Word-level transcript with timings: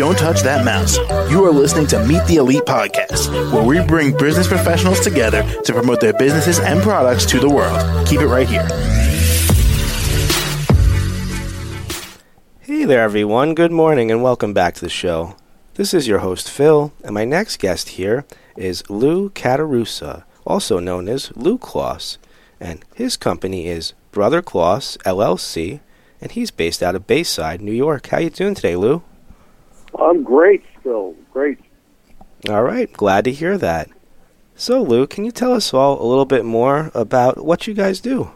Don't 0.00 0.16
touch 0.16 0.40
that 0.44 0.64
mouse. 0.64 0.96
You 1.30 1.44
are 1.44 1.52
listening 1.52 1.86
to 1.88 2.02
Meet 2.06 2.24
the 2.24 2.36
Elite 2.36 2.62
Podcast, 2.62 3.30
where 3.52 3.62
we 3.62 3.86
bring 3.86 4.16
business 4.16 4.48
professionals 4.48 4.98
together 5.00 5.42
to 5.64 5.74
promote 5.74 6.00
their 6.00 6.14
businesses 6.14 6.58
and 6.58 6.80
products 6.80 7.26
to 7.26 7.38
the 7.38 7.50
world. 7.50 8.06
Keep 8.06 8.22
it 8.22 8.26
right 8.26 8.48
here. 8.48 8.62
Hey 12.60 12.86
there, 12.86 13.02
everyone. 13.02 13.52
Good 13.54 13.72
morning 13.72 14.10
and 14.10 14.22
welcome 14.22 14.54
back 14.54 14.72
to 14.76 14.80
the 14.80 14.88
show. 14.88 15.36
This 15.74 15.92
is 15.92 16.08
your 16.08 16.20
host, 16.20 16.50
Phil, 16.50 16.94
and 17.04 17.12
my 17.12 17.26
next 17.26 17.58
guest 17.58 17.90
here 17.90 18.24
is 18.56 18.82
Lou 18.88 19.28
Cattaruzza, 19.28 20.24
also 20.46 20.78
known 20.78 21.10
as 21.10 21.30
Lou 21.36 21.58
Kloss, 21.58 22.16
and 22.58 22.82
his 22.94 23.18
company 23.18 23.66
is 23.66 23.92
Brother 24.12 24.40
Kloss 24.40 24.96
LLC, 25.02 25.80
and 26.22 26.32
he's 26.32 26.50
based 26.50 26.82
out 26.82 26.94
of 26.94 27.06
Bayside, 27.06 27.60
New 27.60 27.70
York. 27.70 28.06
How 28.06 28.20
you 28.20 28.30
doing 28.30 28.54
today, 28.54 28.76
Lou? 28.76 29.02
I'm 30.00 30.22
great, 30.22 30.64
still. 30.80 31.14
Great. 31.32 31.58
All 32.48 32.62
right, 32.62 32.90
glad 32.92 33.24
to 33.24 33.32
hear 33.32 33.58
that. 33.58 33.90
So, 34.54 34.82
Lou, 34.82 35.06
can 35.06 35.24
you 35.24 35.30
tell 35.30 35.52
us 35.52 35.74
all 35.74 36.02
a 36.02 36.06
little 36.06 36.24
bit 36.24 36.44
more 36.44 36.90
about 36.94 37.44
what 37.44 37.66
you 37.66 37.74
guys 37.74 38.00
do? 38.00 38.30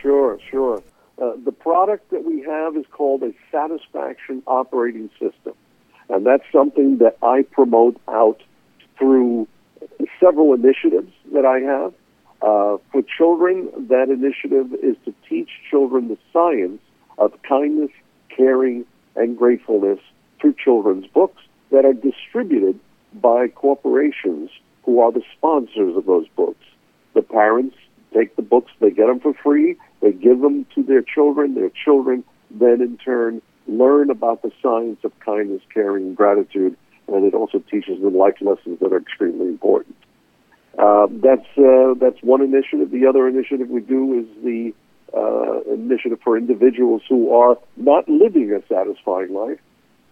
Sure, 0.00 0.38
sure. 0.50 0.82
Uh, 1.20 1.32
the 1.44 1.52
product 1.52 2.10
that 2.10 2.24
we 2.24 2.42
have 2.42 2.76
is 2.76 2.84
called 2.90 3.22
a 3.22 3.32
satisfaction 3.50 4.42
operating 4.46 5.10
system. 5.20 5.54
And 6.08 6.26
that's 6.26 6.44
something 6.52 6.98
that 6.98 7.16
I 7.22 7.42
promote 7.42 8.00
out 8.08 8.40
through 8.98 9.48
several 10.20 10.54
initiatives 10.54 11.12
that 11.32 11.44
I 11.44 11.60
have. 11.60 11.94
Uh, 12.40 12.78
for 12.90 13.02
children, 13.02 13.68
that 13.88 14.10
initiative 14.10 14.74
is 14.82 14.96
to 15.04 15.14
teach 15.28 15.48
children 15.70 16.08
the 16.08 16.18
science 16.32 16.80
of 17.18 17.32
kindness, 17.42 17.90
caring, 18.28 18.84
and 19.14 19.38
gratefulness 19.38 20.00
through 20.42 20.54
children's 20.62 21.06
books 21.06 21.42
that 21.70 21.86
are 21.86 21.94
distributed 21.94 22.78
by 23.14 23.48
corporations 23.48 24.50
who 24.84 25.00
are 25.00 25.10
the 25.10 25.22
sponsors 25.36 25.96
of 25.96 26.04
those 26.04 26.28
books. 26.36 26.64
The 27.14 27.22
parents 27.22 27.76
take 28.12 28.36
the 28.36 28.42
books, 28.42 28.70
they 28.80 28.90
get 28.90 29.06
them 29.06 29.20
for 29.20 29.32
free, 29.32 29.76
they 30.00 30.12
give 30.12 30.40
them 30.40 30.66
to 30.74 30.82
their 30.82 31.00
children, 31.02 31.54
their 31.54 31.70
children 31.70 32.24
then 32.50 32.82
in 32.82 32.98
turn 32.98 33.40
learn 33.66 34.10
about 34.10 34.42
the 34.42 34.50
science 34.62 34.98
of 35.04 35.12
kindness, 35.20 35.62
caring, 35.72 36.06
and 36.08 36.16
gratitude, 36.16 36.76
and 37.08 37.24
it 37.24 37.34
also 37.34 37.58
teaches 37.70 38.00
them 38.02 38.16
life 38.16 38.36
lessons 38.40 38.78
that 38.80 38.92
are 38.92 38.98
extremely 38.98 39.46
important. 39.46 39.96
Uh, 40.78 41.06
that's 41.10 41.46
uh, 41.58 41.94
that's 42.00 42.20
one 42.22 42.42
initiative. 42.42 42.90
The 42.90 43.06
other 43.06 43.28
initiative 43.28 43.68
we 43.68 43.82
do 43.82 44.18
is 44.18 44.42
the 44.42 44.72
uh, 45.16 45.72
initiative 45.72 46.18
for 46.24 46.36
individuals 46.36 47.02
who 47.08 47.34
are 47.34 47.58
not 47.76 48.08
living 48.08 48.52
a 48.52 48.66
satisfying 48.66 49.34
life, 49.34 49.60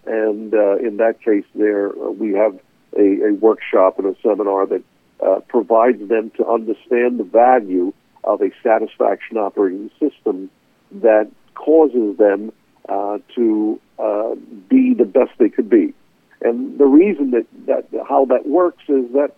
and 0.06 0.54
uh, 0.54 0.76
in 0.76 0.96
that 0.98 1.22
case, 1.22 1.44
there 1.54 1.90
uh, 1.90 2.10
we 2.10 2.32
have 2.32 2.58
a, 2.96 3.28
a, 3.28 3.32
workshop 3.34 3.98
and 3.98 4.06
a 4.08 4.20
seminar 4.22 4.66
that 4.66 4.82
uh, 5.24 5.40
provides 5.48 6.08
them 6.08 6.30
to 6.36 6.46
understand 6.46 7.18
the 7.18 7.24
value 7.24 7.92
of 8.24 8.40
a 8.40 8.50
satisfaction 8.62 9.36
operating 9.36 9.90
system 10.00 10.50
that 10.90 11.30
causes 11.54 12.16
them 12.16 12.52
uh, 12.88 13.18
to 13.34 13.80
uh, 13.98 14.34
be 14.68 14.94
the 14.94 15.04
best 15.04 15.30
they 15.38 15.48
could 15.48 15.70
be. 15.70 15.94
And 16.42 16.78
the 16.78 16.86
reason 16.86 17.32
that, 17.32 17.46
that 17.66 17.86
how 18.08 18.24
that 18.26 18.46
works 18.46 18.82
is 18.88 19.12
that 19.12 19.34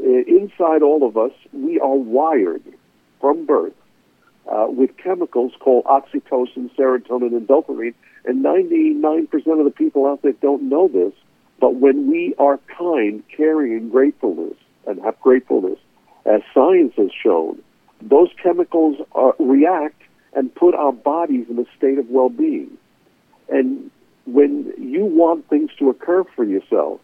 inside 0.00 0.82
all 0.82 1.06
of 1.06 1.16
us, 1.16 1.32
we 1.52 1.78
are 1.80 1.94
wired 1.94 2.62
from 3.20 3.46
birth 3.46 3.74
uh, 4.50 4.66
with 4.68 4.96
chemicals 4.96 5.52
called 5.60 5.84
oxytocin, 5.84 6.70
serotonin, 6.76 7.36
and 7.36 7.48
dopamine. 7.48 7.94
And 8.26 8.44
99% 8.44 9.30
of 9.32 9.64
the 9.64 9.72
people 9.74 10.06
out 10.06 10.22
there 10.22 10.32
don't 10.32 10.68
know 10.68 10.88
this. 10.88 11.12
But 11.60 11.76
when 11.76 12.10
we 12.10 12.34
are 12.38 12.58
kind, 12.76 13.22
caring, 13.34 13.72
and 13.72 13.90
gratefulness, 13.90 14.56
and 14.86 15.00
have 15.02 15.18
gratefulness, 15.20 15.78
as 16.26 16.42
science 16.52 16.92
has 16.96 17.10
shown, 17.12 17.62
those 18.02 18.28
chemicals 18.42 18.96
are, 19.12 19.34
react 19.38 20.02
and 20.34 20.54
put 20.54 20.74
our 20.74 20.92
bodies 20.92 21.46
in 21.48 21.58
a 21.58 21.64
state 21.76 21.98
of 21.98 22.10
well-being. 22.10 22.76
And 23.48 23.90
when 24.26 24.72
you 24.76 25.04
want 25.04 25.48
things 25.48 25.70
to 25.78 25.88
occur 25.88 26.24
for 26.34 26.44
yourself, 26.44 27.00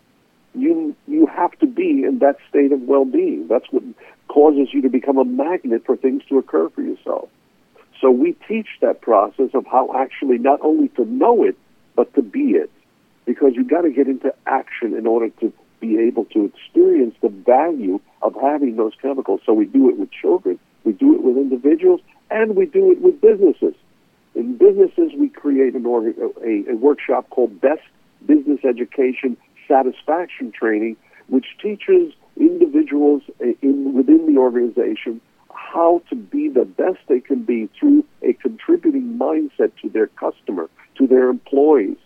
you 0.54 0.94
you 1.08 1.26
have 1.26 1.58
to 1.60 1.66
be 1.66 2.04
in 2.04 2.18
that 2.18 2.36
state 2.50 2.72
of 2.72 2.82
well-being. 2.82 3.48
That's 3.48 3.64
what 3.70 3.82
causes 4.28 4.68
you 4.72 4.82
to 4.82 4.90
become 4.90 5.16
a 5.16 5.24
magnet 5.24 5.84
for 5.86 5.96
things 5.96 6.22
to 6.28 6.38
occur 6.38 6.68
for 6.68 6.82
yourself. 6.82 7.30
So 8.02 8.10
we 8.10 8.36
teach 8.48 8.66
that 8.80 9.00
process 9.00 9.50
of 9.54 9.64
how 9.64 9.94
actually 9.94 10.36
not 10.36 10.60
only 10.60 10.88
to 10.96 11.04
know 11.04 11.44
it, 11.44 11.56
but 11.94 12.12
to 12.14 12.22
be 12.22 12.50
it. 12.50 12.70
Because 13.24 13.52
you've 13.54 13.70
got 13.70 13.82
to 13.82 13.90
get 13.90 14.08
into 14.08 14.34
action 14.44 14.94
in 14.94 15.06
order 15.06 15.30
to 15.40 15.52
be 15.80 15.98
able 15.98 16.24
to 16.26 16.44
experience 16.44 17.14
the 17.22 17.28
value 17.28 18.00
of 18.20 18.34
having 18.42 18.74
those 18.74 18.92
chemicals. 19.00 19.40
So 19.46 19.52
we 19.52 19.66
do 19.66 19.88
it 19.88 19.98
with 19.98 20.10
children, 20.10 20.58
we 20.84 20.92
do 20.92 21.14
it 21.14 21.22
with 21.22 21.36
individuals, 21.36 22.00
and 22.30 22.56
we 22.56 22.66
do 22.66 22.90
it 22.90 23.00
with 23.00 23.20
businesses. 23.20 23.74
In 24.34 24.56
businesses, 24.56 25.12
we 25.16 25.28
create 25.28 25.74
an 25.74 25.86
org- 25.86 26.18
a, 26.18 26.72
a 26.72 26.74
workshop 26.74 27.30
called 27.30 27.60
Best 27.60 27.82
Business 28.26 28.60
Education 28.64 29.36
Satisfaction 29.68 30.50
Training, 30.50 30.96
which 31.28 31.46
teaches 31.62 32.12
individuals 32.36 33.22
eh, 33.40 33.52
in, 33.62 33.92
within 33.94 34.32
the 34.32 34.40
organization 34.40 35.20
how 35.72 36.02
to 36.10 36.16
be 36.16 36.48
the 36.48 36.64
best 36.64 36.98
they 37.08 37.20
can 37.20 37.42
be 37.42 37.68
through 37.78 38.04
a 38.22 38.32
contributing 38.34 39.18
mindset 39.18 39.72
to 39.80 39.88
their 39.88 40.08
customer, 40.08 40.68
to 40.98 41.06
their 41.06 41.28
employees, 41.28 41.96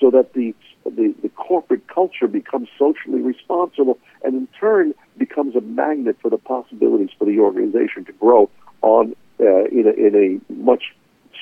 so 0.00 0.10
that 0.10 0.32
the, 0.32 0.54
the, 0.84 1.14
the 1.22 1.28
corporate 1.30 1.86
culture 1.86 2.26
becomes 2.26 2.68
socially 2.78 3.20
responsible 3.20 3.98
and 4.24 4.34
in 4.34 4.48
turn 4.58 4.94
becomes 5.16 5.54
a 5.54 5.60
magnet 5.60 6.16
for 6.20 6.30
the 6.30 6.38
possibilities 6.38 7.10
for 7.18 7.24
the 7.24 7.38
organization 7.38 8.04
to 8.04 8.12
grow 8.12 8.50
on 8.82 9.14
uh, 9.40 9.64
in, 9.66 9.84
a, 9.86 10.06
in 10.06 10.40
a 10.50 10.52
much 10.52 10.94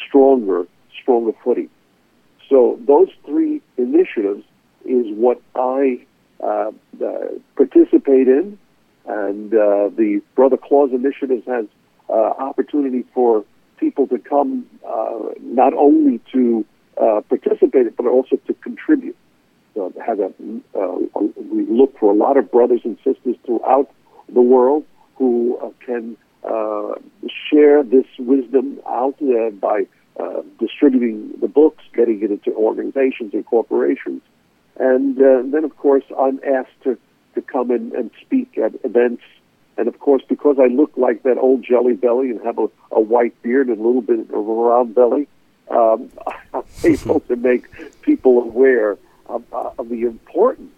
stronger, 0.06 0.66
stronger 1.00 1.32
footing. 1.42 1.70
So 2.48 2.78
those 2.86 3.08
three 3.24 3.62
initiatives 3.78 4.44
is 4.84 5.06
what 5.16 5.40
I 5.54 6.04
uh, 6.42 6.72
uh, 7.02 7.18
participate 7.56 8.28
in, 8.28 8.58
and 9.06 9.52
uh, 9.52 9.90
the 9.96 10.22
Brother 10.34 10.56
Kloss 10.56 10.92
Initiative 10.92 11.44
has 11.46 11.66
uh, 12.08 12.12
opportunity 12.12 13.04
for 13.14 13.44
people 13.78 14.06
to 14.08 14.18
come 14.18 14.66
uh, 14.86 15.18
not 15.40 15.74
only 15.74 16.20
to 16.32 16.64
uh, 17.00 17.20
participate 17.28 17.96
but 17.96 18.06
also 18.06 18.36
to 18.46 18.54
contribute. 18.54 19.16
So 19.74 19.92
have 20.04 20.20
a, 20.20 20.32
we 20.38 21.66
look 21.66 21.98
for 21.98 22.12
a 22.12 22.14
lot 22.14 22.36
of 22.36 22.50
brothers 22.50 22.82
and 22.84 22.96
sisters 23.02 23.36
throughout 23.46 23.90
the 24.32 24.42
world 24.42 24.84
who 25.16 25.74
can 25.84 26.16
share 27.50 27.82
this 27.82 28.06
wisdom 28.18 28.80
out 28.86 29.14
there 29.20 29.50
by 29.50 29.86
uh, 30.18 30.42
distributing 30.58 31.32
the 31.40 31.48
books, 31.48 31.82
getting 31.94 32.22
it 32.22 32.30
into 32.30 32.52
organizations 32.54 33.32
and 33.32 33.46
corporations. 33.46 34.20
And 34.78 35.16
uh, 35.18 35.42
then, 35.50 35.64
of 35.64 35.76
course, 35.76 36.04
I'm 36.18 36.40
asked 36.46 36.82
to, 36.84 36.98
to 37.34 37.42
come 37.42 37.70
in 37.70 37.92
and 37.96 38.10
speak 38.20 38.58
at 38.58 38.72
events. 38.84 39.22
And 39.76 39.88
of 39.88 39.98
course, 39.98 40.22
because 40.28 40.56
I 40.60 40.66
look 40.66 40.92
like 40.96 41.22
that 41.22 41.38
old 41.38 41.64
jelly 41.64 41.94
belly 41.94 42.30
and 42.30 42.40
have 42.42 42.58
a, 42.58 42.68
a 42.90 43.00
white 43.00 43.40
beard 43.42 43.68
and 43.68 43.78
a 43.78 43.82
little 43.82 44.02
bit 44.02 44.20
of 44.20 44.34
a 44.34 44.40
round 44.40 44.94
belly, 44.94 45.28
um, 45.70 46.10
I'm 46.54 46.64
able 46.84 47.20
to 47.20 47.36
make 47.36 48.02
people 48.02 48.42
aware 48.42 48.98
of, 49.26 49.44
uh, 49.52 49.70
of 49.78 49.88
the 49.88 50.02
importance 50.02 50.74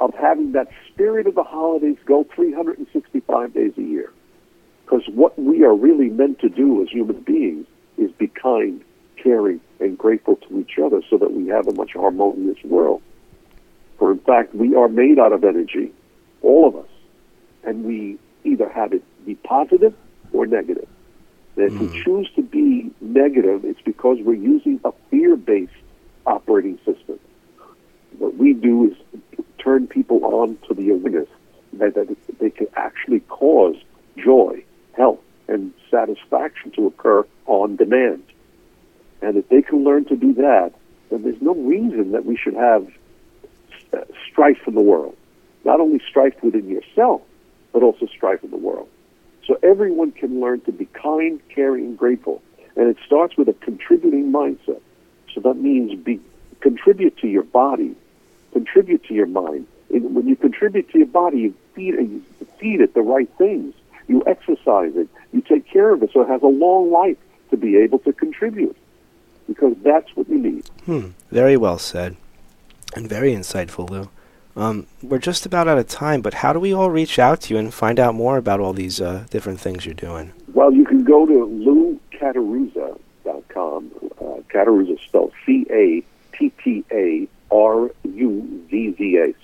of 0.00 0.14
having 0.14 0.52
that 0.52 0.68
spirit 0.88 1.26
of 1.26 1.34
the 1.34 1.42
holidays 1.42 1.96
go 2.04 2.24
365 2.34 3.52
days 3.54 3.72
a 3.76 3.82
year. 3.82 4.12
Because 4.84 5.06
what 5.08 5.38
we 5.38 5.64
are 5.64 5.74
really 5.74 6.08
meant 6.08 6.38
to 6.40 6.48
do 6.48 6.82
as 6.82 6.88
human 6.88 7.20
beings 7.20 7.66
is 7.96 8.10
be 8.12 8.28
kind, 8.28 8.82
caring, 9.16 9.60
and 9.80 9.98
grateful 9.98 10.36
to 10.36 10.60
each 10.60 10.78
other 10.78 11.02
so 11.10 11.18
that 11.18 11.32
we 11.32 11.48
have 11.48 11.68
a 11.68 11.72
much 11.72 11.92
harmonious 11.92 12.62
world. 12.64 13.02
For 13.98 14.12
in 14.12 14.20
fact, 14.20 14.54
we 14.54 14.74
are 14.74 14.88
made 14.88 15.18
out 15.18 15.32
of 15.32 15.44
energy, 15.44 15.92
all 16.42 16.68
of 16.68 16.76
us, 16.76 16.90
and 17.64 17.84
we 17.84 18.18
either 18.44 18.68
have 18.68 18.92
it 18.92 19.02
be 19.26 19.34
positive 19.34 19.94
or 20.32 20.46
negative. 20.46 20.88
And 21.56 21.66
if 21.66 21.72
mm. 21.72 21.90
we 21.90 22.02
choose 22.04 22.30
to 22.36 22.42
be 22.42 22.90
negative, 23.00 23.64
it's 23.64 23.80
because 23.82 24.18
we're 24.20 24.34
using 24.34 24.80
a 24.84 24.92
fear-based 25.10 25.72
operating 26.26 26.78
system. 26.84 27.18
What 28.18 28.36
we 28.36 28.52
do 28.52 28.90
is 28.90 29.42
turn 29.58 29.88
people 29.88 30.24
on 30.24 30.56
to 30.68 30.74
the 30.74 30.90
awareness 30.90 31.28
that, 31.72 31.94
that 31.94 32.16
they 32.38 32.50
can 32.50 32.68
actually 32.76 33.20
cause 33.20 33.76
joy, 34.16 34.62
health, 34.92 35.20
and 35.48 35.72
satisfaction 35.90 36.70
to 36.72 36.86
occur 36.86 37.26
on 37.46 37.76
demand. 37.76 38.22
And 39.20 39.36
if 39.36 39.48
they 39.48 39.62
can 39.62 39.82
learn 39.82 40.04
to 40.06 40.16
do 40.16 40.34
that, 40.34 40.72
then 41.10 41.22
there's 41.22 41.42
no 41.42 41.54
reason 41.54 42.12
that 42.12 42.24
we 42.24 42.36
should 42.36 42.54
have 42.54 42.86
strife 44.30 44.60
in 44.66 44.74
the 44.74 44.80
world. 44.80 45.16
Not 45.64 45.80
only 45.80 46.00
strife 46.08 46.34
within 46.42 46.68
yourself, 46.68 47.22
but 47.72 47.82
also 47.82 48.06
strife 48.06 48.42
in 48.42 48.50
the 48.50 48.56
world. 48.56 48.88
So 49.46 49.58
everyone 49.62 50.12
can 50.12 50.40
learn 50.40 50.60
to 50.62 50.72
be 50.72 50.86
kind, 50.86 51.40
caring, 51.48 51.96
grateful. 51.96 52.42
And 52.76 52.88
it 52.88 52.96
starts 53.04 53.36
with 53.36 53.48
a 53.48 53.54
contributing 53.54 54.30
mindset. 54.30 54.80
So 55.34 55.40
that 55.40 55.54
means 55.54 55.98
be 55.98 56.20
contribute 56.60 57.16
to 57.18 57.28
your 57.28 57.44
body, 57.44 57.94
contribute 58.52 59.04
to 59.04 59.14
your 59.14 59.26
mind. 59.26 59.66
And 59.90 60.14
when 60.14 60.28
you 60.28 60.36
contribute 60.36 60.90
to 60.90 60.98
your 60.98 61.06
body, 61.06 61.40
you 61.40 61.54
feed, 61.74 61.94
you 61.94 62.22
feed 62.58 62.80
it 62.80 62.94
the 62.94 63.00
right 63.00 63.28
things. 63.38 63.74
You 64.06 64.22
exercise 64.26 64.92
it. 64.96 65.08
You 65.32 65.42
take 65.42 65.66
care 65.66 65.92
of 65.92 66.02
it 66.02 66.10
so 66.12 66.22
it 66.22 66.28
has 66.28 66.42
a 66.42 66.46
long 66.46 66.90
life 66.90 67.18
to 67.50 67.56
be 67.56 67.76
able 67.76 67.98
to 68.00 68.12
contribute 68.12 68.76
because 69.46 69.74
that's 69.82 70.14
what 70.14 70.28
you 70.28 70.38
need. 70.38 70.68
Hmm. 70.84 71.08
Very 71.30 71.56
well 71.56 71.78
said. 71.78 72.16
And 72.94 73.08
very 73.08 73.32
insightful, 73.32 73.88
Lou. 73.88 74.08
Um, 74.56 74.86
we're 75.02 75.18
just 75.18 75.46
about 75.46 75.68
out 75.68 75.78
of 75.78 75.86
time, 75.86 76.20
but 76.20 76.34
how 76.34 76.52
do 76.52 76.58
we 76.58 76.72
all 76.72 76.90
reach 76.90 77.18
out 77.20 77.42
to 77.42 77.54
you 77.54 77.60
and 77.60 77.72
find 77.72 78.00
out 78.00 78.16
more 78.16 78.36
about 78.36 78.58
all 78.58 78.72
these 78.72 79.00
uh, 79.00 79.24
different 79.30 79.60
things 79.60 79.86
you're 79.86 79.94
doing? 79.94 80.32
Well, 80.52 80.72
you 80.72 80.84
can 80.84 81.04
go 81.04 81.24
to 81.26 81.98
loucattaruzza.com. 82.12 83.90
Uh, 84.20 84.24
Cattaruzza 84.52 84.98
spelled 85.04 85.32
C-A-T-T-A-R-U-Z-Z-A. 85.46 86.04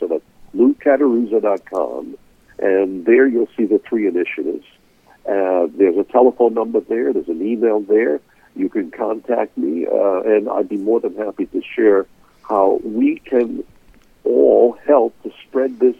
So 0.00 0.06
that's 0.08 0.24
loucattaruzza.com. 0.56 2.18
And 2.58 3.04
there 3.06 3.28
you'll 3.28 3.48
see 3.56 3.66
the 3.66 3.78
three 3.78 4.08
initiatives. 4.08 4.64
Uh, 5.28 5.68
there's 5.76 5.96
a 5.96 6.04
telephone 6.04 6.54
number 6.54 6.80
there. 6.80 7.12
There's 7.12 7.28
an 7.28 7.46
email 7.46 7.80
there. 7.80 8.20
You 8.56 8.68
can 8.68 8.90
contact 8.90 9.56
me, 9.56 9.86
uh, 9.86 10.22
and 10.22 10.48
I'd 10.48 10.68
be 10.68 10.76
more 10.76 11.00
than 11.00 11.16
happy 11.16 11.46
to 11.46 11.62
share 11.62 12.06
how 12.48 12.80
we 12.84 13.18
can 13.20 13.64
all 14.24 14.78
help 14.86 15.20
to 15.22 15.32
spread 15.46 15.78
this 15.78 15.96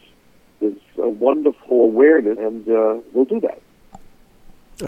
this 0.60 0.74
uh, 0.98 1.08
wonderful 1.08 1.82
awareness, 1.82 2.38
and 2.38 2.68
uh, 2.68 3.00
we'll 3.12 3.24
do 3.24 3.40
that. 3.40 3.60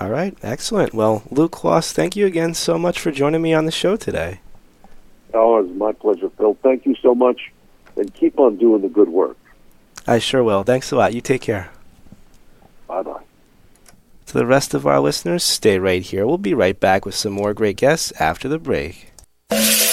All 0.01 0.11
right, 0.11 0.37
excellent. 0.43 0.95
Well, 0.95 1.23
Luke 1.31 1.53
Kloss, 1.53 1.93
thank 1.93 2.17
you 2.17 2.27
again 2.27 2.55
so 2.55 2.79
much 2.79 2.99
for 2.99 3.11
joining 3.11 3.43
me 3.43 3.55
on 3.55 3.67
the 3.67 3.73
show 3.73 3.97
today. 3.97 4.41
Oh, 5.35 5.59
it's 5.59 5.75
my 5.77 5.93
pleasure, 5.93 6.31
Phil. 6.31 6.57
Thank 6.63 6.87
you 6.87 6.95
so 6.97 7.15
much, 7.15 7.53
and 7.97 8.13
keep 8.15 8.39
on 8.39 8.57
doing 8.57 8.83
the 8.83 8.89
good 8.89 9.09
work. 9.09 9.37
I 10.07 10.19
sure 10.19 10.43
will. 10.43 10.63
Thanks 10.63 10.91
a 10.93 10.97
lot. 10.97 11.15
You 11.15 11.21
take 11.21 11.43
care. 11.43 11.71
Bye 12.87 13.03
bye. 13.03 13.23
To 14.27 14.33
the 14.33 14.47
rest 14.47 14.75
of 14.75 14.87
our 14.87 15.01
listeners, 15.01 15.45
stay 15.45 15.79
right 15.79 16.03
here. 16.03 16.27
We'll 16.27 16.39
be 16.39 16.55
right 16.55 16.79
back 16.79 17.05
with 17.05 17.15
some 17.15 17.33
more 17.33 17.55
great 17.55 17.77
guests 17.77 18.13
after 18.19 18.49
the 18.49 18.59
break. 18.59 19.13